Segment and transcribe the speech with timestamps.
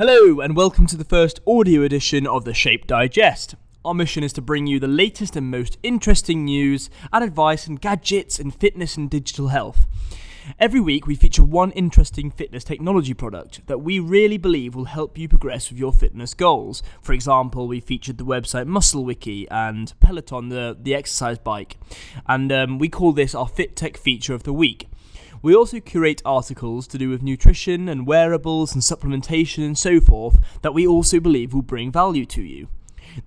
[0.00, 3.54] Hello, and welcome to the first audio edition of the Shape Digest.
[3.84, 7.78] Our mission is to bring you the latest and most interesting news and advice and
[7.78, 9.84] gadgets and fitness and digital health.
[10.58, 15.18] Every week, we feature one interesting fitness technology product that we really believe will help
[15.18, 16.82] you progress with your fitness goals.
[17.02, 21.76] For example, we featured the website MuscleWiki and Peloton, the, the exercise bike,
[22.26, 24.88] and um, we call this our Fit Tech feature of the week.
[25.42, 30.38] We also curate articles to do with nutrition and wearables and supplementation and so forth
[30.60, 32.68] that we also believe will bring value to you.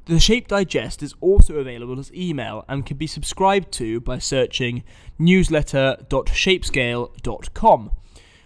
[0.06, 4.84] The Shape Digest is also available as email and can be subscribed to by searching
[5.18, 7.92] newsletter.shapescale.com.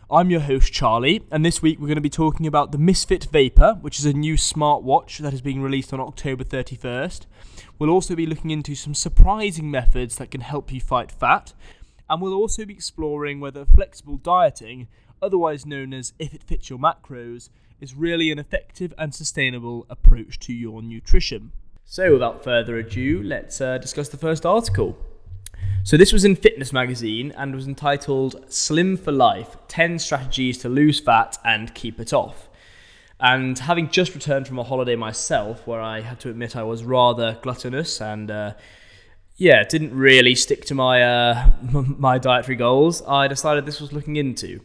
[0.10, 3.26] I'm your host Charlie, and this week we're going to be talking about the Misfit
[3.26, 7.26] Vapor, which is a new smartwatch that is being released on October 31st.
[7.78, 11.52] We'll also be looking into some surprising methods that can help you fight fat,
[12.10, 14.88] and we'll also be exploring whether flexible dieting,
[15.22, 17.50] otherwise known as if it fits your macros,
[17.80, 21.52] is really an effective and sustainable approach to your nutrition.
[21.86, 24.98] So, without further ado, let's uh, discuss the first article.
[25.84, 30.70] So, this was in Fitness Magazine and was entitled Slim for Life 10 Strategies to
[30.70, 32.50] Lose Fat and Keep It Off.
[33.20, 36.84] And having just returned from a holiday myself, where I had to admit I was
[36.84, 38.54] rather gluttonous and uh,
[39.38, 43.02] yeah, didn't really stick to my uh, my dietary goals.
[43.08, 44.62] I decided this was looking into.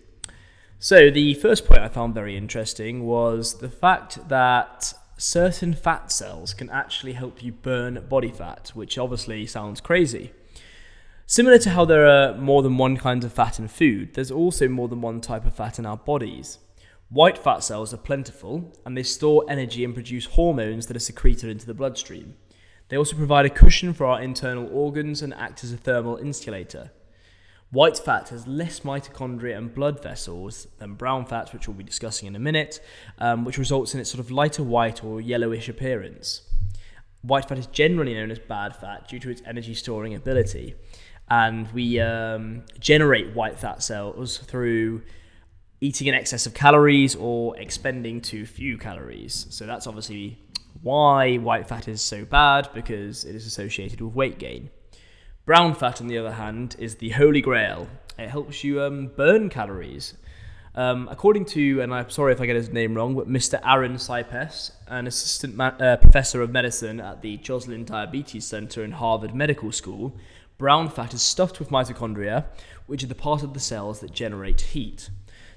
[0.79, 6.55] So the first point I found very interesting was the fact that certain fat cells
[6.55, 10.33] can actually help you burn body fat, which obviously sounds crazy.
[11.27, 14.69] Similar to how there are more than one kind of fat in food, there's also
[14.69, 16.59] more than one type of fat in our bodies.
[17.09, 21.49] White fat cells are plentiful and they store energy and produce hormones that are secreted
[21.49, 22.35] into the bloodstream.
[22.93, 26.91] They also provide a cushion for our internal organs and act as a thermal insulator.
[27.71, 32.29] White fat has less mitochondria and blood vessels than brown fat, which we'll be discussing
[32.29, 32.81] in a minute,
[33.19, 36.43] um, which results in its sort of lighter white or yellowish appearance.
[37.23, 40.75] White fat is generally known as bad fat due to its energy storing ability,
[41.31, 45.01] and we um, generate white fat cells through
[45.81, 49.47] eating in excess of calories or expending too few calories.
[49.49, 50.39] So that's obviously
[50.83, 54.71] why white fat is so bad because it is associated with weight gain.
[55.45, 57.89] Brown fat, on the other hand, is the holy grail.
[58.19, 60.15] It helps you um, burn calories.
[60.75, 63.61] Um, according to, and I'm sorry if I get his name wrong, but Mr.
[63.65, 68.93] Aaron Cypess, an assistant ma- uh, professor of medicine at the Joslin Diabetes Center in
[68.93, 70.17] Harvard Medical School,
[70.57, 72.47] brown fat is stuffed with mitochondria,
[72.87, 75.11] which are the part of the cells that generate heat.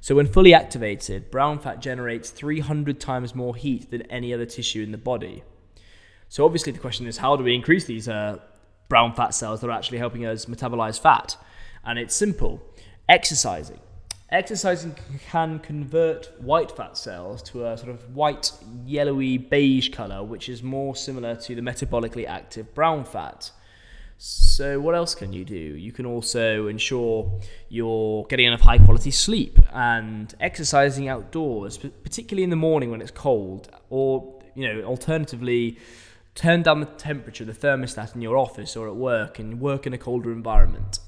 [0.06, 4.84] So, when fully activated, brown fat generates 300 times more heat than any other tissue
[4.84, 5.42] in the body.
[6.30, 8.38] So, obviously, the question is how do we increase these uh,
[8.88, 11.38] brown fat cells that are actually helping us metabolize fat?
[11.84, 12.62] And it's simple
[13.10, 13.80] exercising.
[14.30, 14.96] Exercising
[15.32, 18.52] can convert white fat cells to a sort of white,
[18.86, 23.50] yellowy, beige color, which is more similar to the metabolically active brown fat.
[24.18, 25.56] So, what else can you do?
[25.56, 32.50] You can also ensure you're getting enough high quality sleep and exercising outdoors, particularly in
[32.50, 35.78] the morning when it's cold, or, you know, alternatively,
[36.34, 39.94] turn down the temperature, the thermostat in your office or at work and work in
[39.94, 41.00] a colder environment.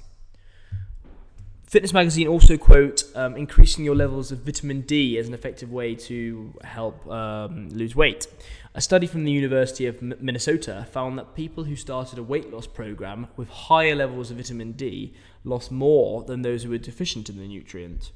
[1.68, 5.94] Fitness Magazine also quote um, increasing your levels of vitamin D as an effective way
[5.96, 8.26] to help um, lose weight.
[8.74, 12.66] A study from the University of Minnesota found that people who started a weight loss
[12.66, 15.12] program with higher levels of vitamin D
[15.44, 18.12] lost more than those who were deficient in the nutrient.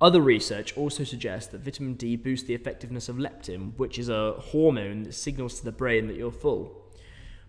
[0.00, 4.32] Other research also suggests that vitamin D boosts the effectiveness of leptin, which is a
[4.32, 6.87] hormone that signals to the brain that you're full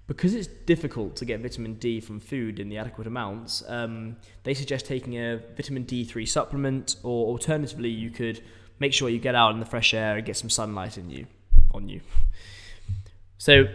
[0.09, 4.55] because it's difficult to get vitamin D from food in the adequate amounts, um, they
[4.55, 8.41] suggest taking a vitamin D3 supplement, or alternatively, you could
[8.79, 11.27] make sure you get out in the fresh air and get some sunlight in you,
[11.73, 12.01] on you.
[13.41, 13.67] So,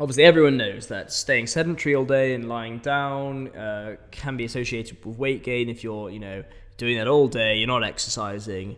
[0.00, 5.04] obviously, everyone knows that staying sedentary all day and lying down uh, can be associated
[5.04, 6.42] with weight gain if you're, you know,
[6.78, 8.76] doing that all day, you're not exercising.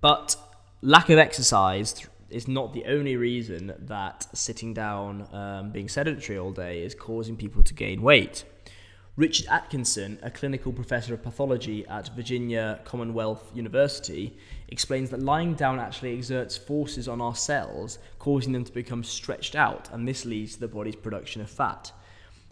[0.00, 0.34] But
[0.82, 1.94] lack of exercise
[2.30, 7.36] is not the only reason that sitting down, um, being sedentary all day, is causing
[7.36, 8.44] people to gain weight.
[9.16, 14.36] Richard Atkinson, a clinical professor of pathology at Virginia Commonwealth University,
[14.68, 19.56] explains that lying down actually exerts forces on our cells, causing them to become stretched
[19.56, 21.92] out, and this leads to the body's production of fat.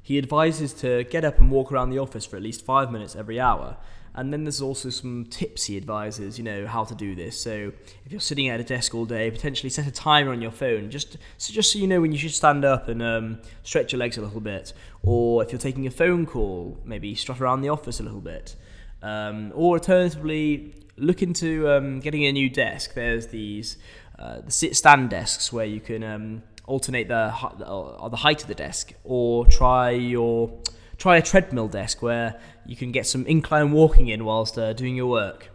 [0.05, 3.17] He advises to get up and walk around the office for at least five minutes
[3.17, 3.79] every hour,
[4.15, 7.41] and then there's also some tips he advises, you know, how to do this.
[7.41, 7.73] So
[8.05, 10.91] if you're sitting at a desk all day, potentially set a timer on your phone,
[10.91, 13.99] just so just so you know when you should stand up and um, stretch your
[13.99, 14.75] legs a little bit.
[15.03, 18.57] Or if you're taking a phone call, maybe strut around the office a little bit.
[19.03, 22.93] Um, or alternatively, look into um, getting a new desk.
[22.93, 23.79] There's these
[24.19, 28.49] uh, the sit stand desks where you can um, alternate the uh, the height of
[28.49, 30.61] the desk, or try your
[30.97, 34.97] try a treadmill desk where you can get some incline walking in whilst uh, doing
[34.97, 35.51] your work.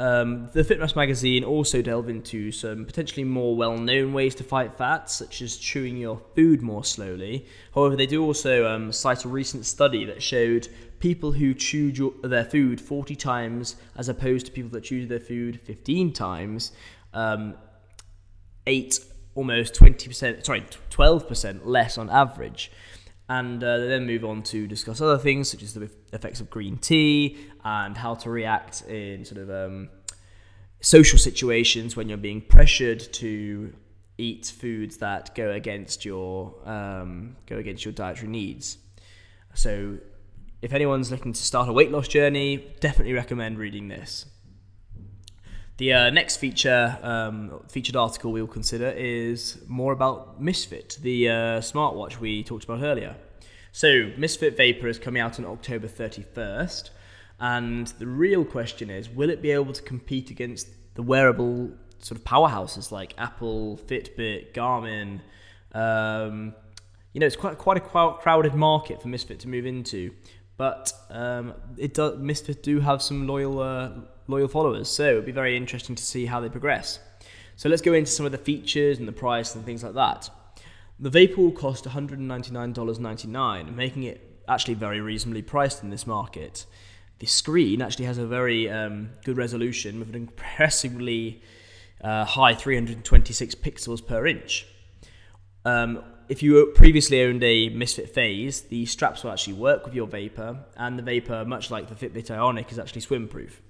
[0.00, 5.08] Um, the Fitness magazine also delve into some potentially more well-known ways to fight fat,
[5.08, 7.46] such as chewing your food more slowly.
[7.74, 10.68] However, they do also um, cite a recent study that showed
[10.98, 15.20] people who chewed your, their food 40 times, as opposed to people that chewed their
[15.20, 16.72] food 15 times,
[17.12, 17.54] um,
[18.66, 18.98] ate
[19.34, 22.70] almost 20%, sorry, 12% less on average
[23.28, 26.50] and uh, they then move on to discuss other things such as the effects of
[26.50, 29.88] green tea and how to react in sort of um,
[30.80, 33.72] social situations when you're being pressured to
[34.18, 38.78] eat foods that go against your um, go against your dietary needs.
[39.54, 39.98] So,
[40.60, 44.26] if anyone's looking to start a weight loss journey, definitely recommend reading this.
[45.76, 51.28] The uh, next feature um, featured article we will consider is more about Misfit, the
[51.28, 53.16] uh, smartwatch we talked about earlier.
[53.72, 56.90] So, Misfit Vapor is coming out on October 31st,
[57.40, 62.20] and the real question is will it be able to compete against the wearable sort
[62.20, 65.22] of powerhouses like Apple, Fitbit, Garmin?
[65.76, 66.54] Um,
[67.12, 70.12] you know, it's quite quite a crowded market for Misfit to move into,
[70.56, 73.90] but um, it does, Misfit do have some loyal uh,
[74.26, 74.88] loyal followers.
[74.88, 76.98] So it'll be very interesting to see how they progress.
[77.56, 80.30] So let's go into some of the features and the price and things like that.
[80.98, 86.66] The Vapor will cost $199.99, making it actually very reasonably priced in this market.
[87.18, 91.42] The screen actually has a very um, good resolution with an impressively
[92.00, 94.66] uh, high 326 pixels per inch.
[95.64, 100.06] Um, if you previously owned a Misfit Phase, the straps will actually work with your
[100.06, 103.60] Vapor, and the Vapor, much like the Fitbit Ionic, is actually swim-proof.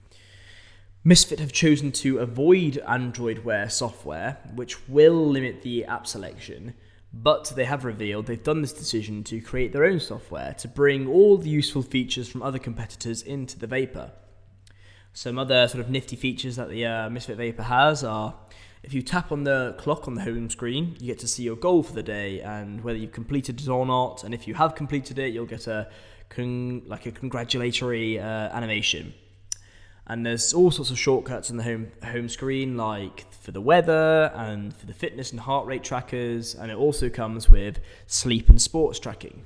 [1.06, 6.72] Misfit have chosen to avoid Android Wear software, which will limit the app selection,
[7.12, 11.06] but they have revealed they've done this decision to create their own software to bring
[11.06, 14.12] all the useful features from other competitors into the Vapor.
[15.12, 18.34] Some other sort of nifty features that the uh, Misfit Vapor has are
[18.82, 21.56] if you tap on the clock on the home screen, you get to see your
[21.56, 24.24] goal for the day and whether you've completed it or not.
[24.24, 25.90] And if you have completed it, you'll get a
[26.30, 29.12] con- like a congratulatory uh, animation
[30.06, 34.30] and there's all sorts of shortcuts in the home home screen like for the weather
[34.34, 36.54] and for the fitness and heart rate trackers.
[36.54, 39.44] And it also comes with sleep and sports tracking.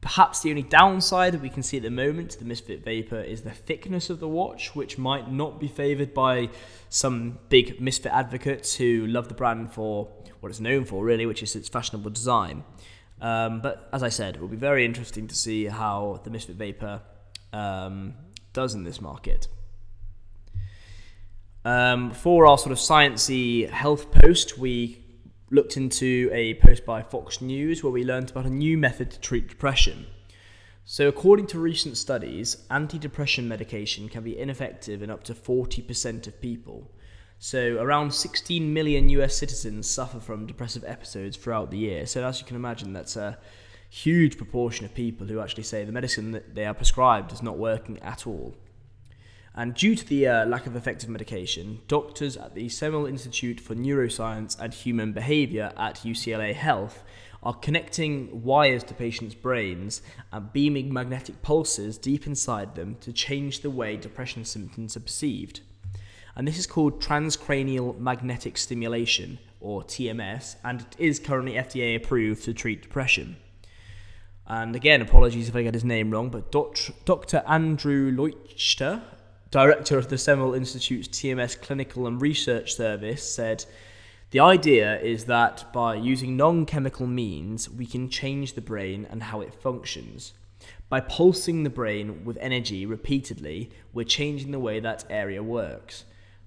[0.00, 3.20] Perhaps the only downside that we can see at the moment to the misfit vapor
[3.20, 6.48] is the thickness of the watch which might not be favored by
[6.88, 10.08] some big misfit advocates who love the brand for
[10.38, 12.62] what it's known for really which is its fashionable design.
[13.20, 16.56] Um, but as i said it will be very interesting to see how the misfit
[16.56, 17.00] vapor
[17.54, 18.12] um,
[18.56, 19.48] does in this market
[21.66, 25.02] um, for our sort of sciencey health post, we
[25.50, 29.18] looked into a post by Fox News where we learned about a new method to
[29.18, 30.06] treat depression.
[30.84, 36.40] So, according to recent studies, antidepressant medication can be ineffective in up to 40% of
[36.40, 36.88] people.
[37.40, 42.06] So, around 16 million US citizens suffer from depressive episodes throughout the year.
[42.06, 43.38] So, as you can imagine, that's a
[43.88, 47.58] huge proportion of people who actually say the medicine that they are prescribed is not
[47.58, 48.54] working at all.
[49.54, 53.74] And due to the uh, lack of effective medication, doctors at the Semel Institute for
[53.74, 57.02] Neuroscience and Human Behavior at UCLA Health
[57.42, 63.60] are connecting wires to patients' brains and beaming magnetic pulses deep inside them to change
[63.60, 65.60] the way depression symptoms are perceived.
[66.34, 72.44] And this is called transcranial magnetic stimulation, or TMS, and it is currently FDA approved
[72.44, 73.36] to treat depression.
[74.46, 77.42] And again, apologies if I get his name wrong, but Dr.
[77.46, 79.02] Andrew Leuchter
[79.50, 83.64] director of the Semel Institute's TMS Clinical and Research Service, said,
[84.30, 89.22] The idea is that by using non chemical means, we can change the brain and
[89.22, 90.34] how it functions.
[90.88, 96.04] By pulsing the brain with energy repeatedly, we're changing the way that area works,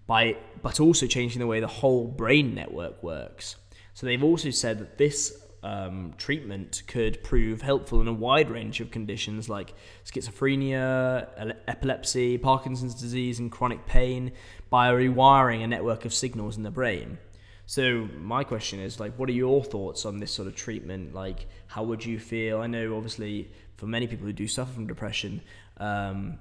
[0.07, 3.55] by, but also changing the way the whole brain network works.
[3.93, 8.79] So they've also said that this um, treatment could prove helpful in a wide range
[8.79, 9.73] of conditions like
[10.05, 14.31] schizophrenia, epilepsy, Parkinson's disease, and chronic pain
[14.69, 17.17] by rewiring a network of signals in the brain.
[17.65, 21.13] So my question is like, what are your thoughts on this sort of treatment?
[21.13, 22.61] Like, how would you feel?
[22.61, 25.41] I know obviously for many people who do suffer from depression,
[25.77, 26.39] um,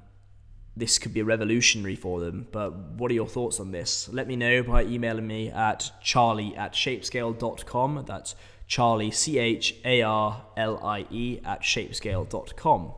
[0.78, 2.46] this could be revolutionary for them.
[2.52, 4.08] But what are your thoughts on this?
[4.12, 8.04] Let me know by emailing me at charlie at shapescale.com.
[8.06, 8.34] That's
[8.66, 12.92] Charlie, C H A R L I E, at shapescale.com.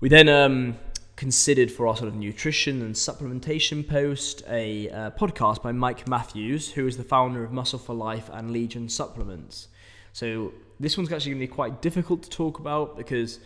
[0.00, 0.76] We then um,
[1.16, 6.72] considered for our sort of nutrition and supplementation post a uh, podcast by Mike Matthews,
[6.72, 9.68] who is the founder of Muscle for Life and Legion Supplements.
[10.12, 13.40] So this one's actually going to be quite difficult to talk about because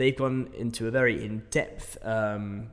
[0.00, 2.68] they've gone into a very in-depth um,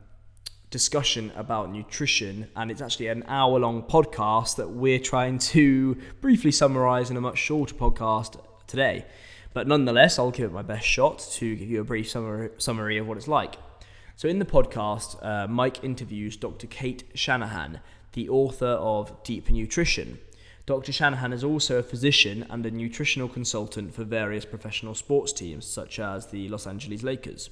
[0.70, 7.10] discussion about nutrition, and it's actually an hour-long podcast that we're trying to briefly summarize
[7.10, 9.04] in a much shorter podcast today.
[9.52, 12.96] But nonetheless, I'll give it my best shot to give you a brief summary, summary
[12.96, 13.56] of what it's like.
[14.16, 16.66] So, in the podcast, uh, Mike interviews Dr.
[16.66, 17.80] Cate Shanahan,
[18.14, 20.18] the author of Deep Nutrition.
[20.68, 20.92] Dr.
[20.92, 25.98] Shanahan is also a physician and a nutritional consultant for various professional sports teams, such
[25.98, 27.48] as the Los Angeles Lakers.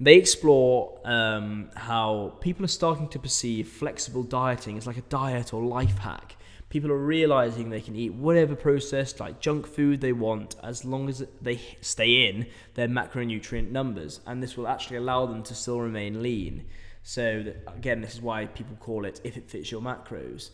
[0.00, 5.52] They explore um, how people are starting to perceive flexible dieting as like a diet
[5.52, 6.36] or life hack
[6.70, 11.08] people are realizing they can eat whatever processed like junk food they want as long
[11.08, 15.80] as they stay in their macronutrient numbers and this will actually allow them to still
[15.80, 16.64] remain lean
[17.02, 20.50] so that, again this is why people call it if it fits your macros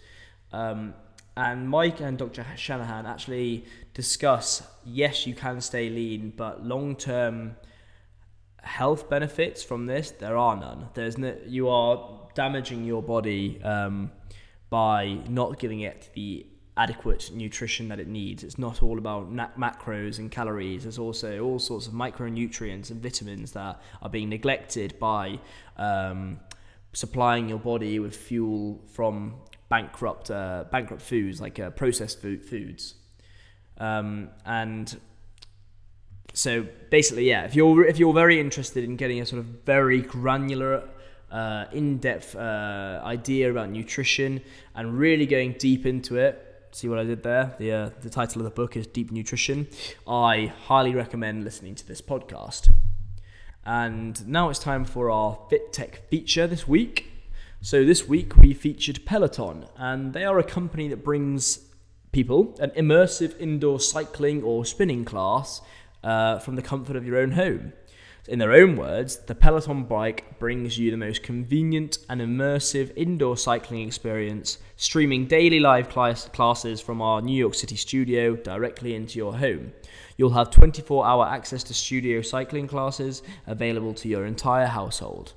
[0.53, 0.95] um,
[1.37, 3.65] and mike and dr shanahan actually
[3.95, 7.57] discuss yes you can stay lean but long term
[8.63, 14.11] health benefits from this there are none there's no you are damaging your body um,
[14.71, 18.45] by not giving it the adequate nutrition that it needs.
[18.45, 20.83] It's not all about macros and calories.
[20.83, 25.41] There's also all sorts of micronutrients and vitamins that are being neglected by
[25.79, 26.39] um,
[26.93, 29.37] supplying your body with fuel from
[29.69, 32.95] bankrupt uh, bankrupt foods like uh, processed food foods.
[33.79, 34.99] Um, and
[36.33, 40.03] so basically, yeah, if you're if you're very interested in getting a sort of very
[40.03, 40.83] granular
[41.31, 44.41] uh, in-depth uh, idea about nutrition
[44.75, 46.43] and really going deep into it.
[46.73, 47.55] See what I did there?
[47.59, 49.67] The uh, the title of the book is Deep Nutrition.
[50.07, 52.71] I highly recommend listening to this podcast.
[53.65, 57.16] And now it's time for our Fit Tech feature this week.
[57.67, 61.67] So this week we featured Peloton, and they are a company that brings
[62.13, 65.61] people an immersive indoor cycling or spinning class
[66.05, 67.73] uh, from the comfort of your own home.
[68.29, 73.37] In their own words, the Peloton bike brings you the most convenient and immersive indoor
[73.37, 79.19] cycling experience, streaming daily live class- classes from our New York City studio directly into
[79.19, 79.73] your home.
[80.17, 85.33] You'll have 24 hour access to studio cycling classes available to your entire household.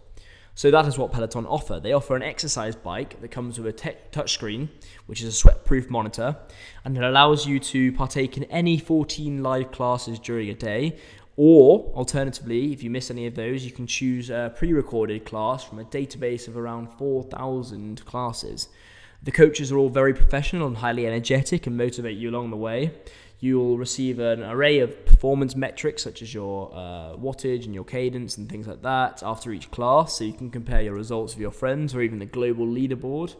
[0.55, 1.79] So that is what Peloton offer.
[1.79, 4.67] They offer an exercise bike that comes with a te- touchscreen,
[5.05, 6.35] which is a sweat-proof monitor,
[6.83, 10.97] and it allows you to partake in any 14 live classes during a day,
[11.41, 15.63] or alternatively, if you miss any of those, you can choose a pre recorded class
[15.63, 18.67] from a database of around 4,000 classes.
[19.23, 22.91] The coaches are all very professional and highly energetic and motivate you along the way.
[23.41, 28.37] You'll receive an array of performance metrics such as your uh, wattage and your cadence
[28.37, 31.51] and things like that after each class, so you can compare your results with your
[31.51, 33.35] friends or even the global leaderboard.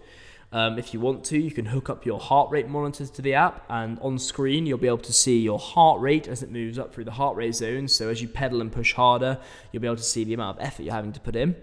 [0.51, 3.33] Um, if you want to, you can hook up your heart rate monitors to the
[3.33, 6.79] app, and on screen, you'll be able to see your heart rate as it moves
[6.79, 7.87] up through the heart rate zone.
[7.87, 9.37] So, as you pedal and push harder,
[9.71, 11.55] you'll be able to see the amount of effort you're having to put in.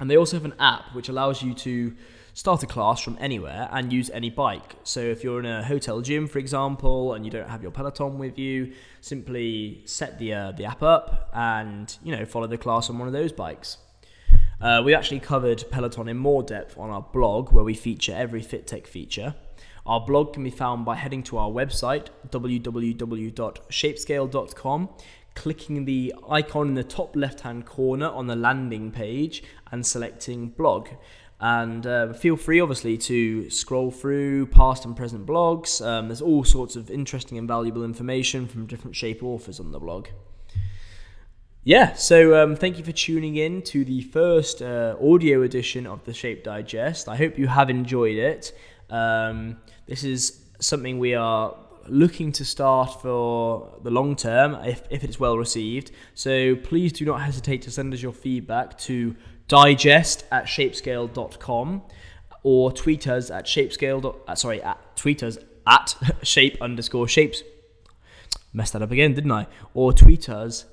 [0.00, 1.94] And they also have an app which allows you to
[2.34, 4.74] start a class from anywhere and use any bike.
[4.82, 8.18] So, if you're in a hotel gym, for example, and you don't have your Peloton
[8.18, 12.90] with you, simply set the uh, the app up and you know follow the class
[12.90, 13.78] on one of those bikes.
[14.60, 18.42] Uh, we actually covered Peloton in more depth on our blog, where we feature every
[18.42, 19.34] FitTech feature.
[19.86, 24.88] Our blog can be found by heading to our website, www.shapescale.com,
[25.34, 30.48] clicking the icon in the top left hand corner on the landing page, and selecting
[30.48, 30.88] blog.
[31.44, 35.84] And uh, feel free, obviously, to scroll through past and present blogs.
[35.84, 39.78] Um, there's all sorts of interesting and valuable information from different Shape authors on the
[39.78, 40.08] blog
[41.66, 46.04] yeah, so um, thank you for tuning in to the first uh, audio edition of
[46.04, 47.08] the Shape Digest.
[47.08, 48.52] I hope you have enjoyed it.
[48.90, 51.56] Um, this is something we are
[51.88, 55.90] looking to start for the long term if, if it's well received.
[56.12, 59.16] So please do not hesitate to send us your feedback to
[59.48, 61.82] digest at shapescale.com
[62.42, 64.16] or tweet us at shapescale.
[64.26, 67.42] Uh, sorry, at tweet us at shape underscore shapes.
[68.52, 69.46] Messed that up again, didn't I?
[69.72, 70.66] Or tweet us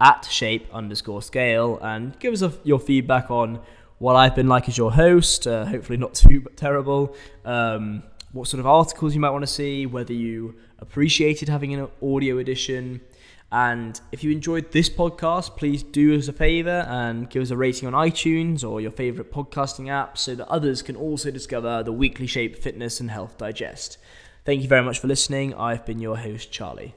[0.00, 3.60] at shape underscore scale and give us a, your feedback on
[3.98, 5.46] what I've been like as your host.
[5.46, 7.16] Uh, hopefully, not too terrible.
[7.44, 8.02] Um,
[8.32, 12.38] what sort of articles you might want to see, whether you appreciated having an audio
[12.38, 13.00] edition.
[13.54, 17.56] And if you enjoyed this podcast, please do us a favor and give us a
[17.56, 21.92] rating on iTunes or your favorite podcasting app so that others can also discover the
[21.92, 23.96] weekly Shape Fitness and Health Digest.
[24.44, 25.54] Thank you very much for listening.
[25.54, 26.96] I've been your host, Charlie.